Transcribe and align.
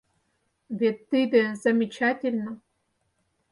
Вет 0.79 0.97
тиде— 1.09 1.43
замечательно! 1.65 2.49